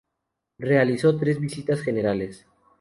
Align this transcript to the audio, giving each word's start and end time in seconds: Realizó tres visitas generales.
Realizó 0.57 1.15
tres 1.15 1.39
visitas 1.39 1.81
generales. 1.83 2.47